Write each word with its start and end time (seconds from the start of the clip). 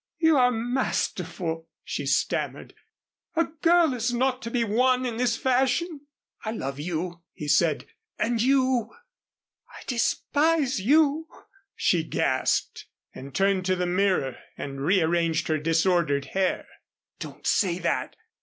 "You 0.17 0.35
are 0.37 0.49
masterful!" 0.49 1.69
she 1.83 2.07
stammered. 2.07 2.73
"A 3.35 3.43
girl 3.61 3.93
is 3.93 4.11
not 4.11 4.41
to 4.41 4.49
be 4.49 4.63
won 4.63 5.05
in 5.05 5.17
this 5.17 5.37
fashion." 5.37 6.07
"I 6.43 6.49
love 6.49 6.79
you," 6.79 7.21
he 7.33 7.47
said. 7.47 7.85
"And 8.17 8.41
you" 8.41 8.89
"I 9.77 9.83
despise 9.85 10.81
you," 10.81 11.27
she 11.75 12.03
gasped. 12.03 12.87
She 13.13 13.29
turned 13.29 13.63
to 13.67 13.75
the 13.75 13.85
mirror, 13.85 14.37
and 14.57 14.81
rearranged 14.83 15.47
her 15.49 15.59
disordered 15.59 16.25
hair. 16.33 16.65
"Don't 17.19 17.45
say 17.45 17.77
that. 17.77 18.15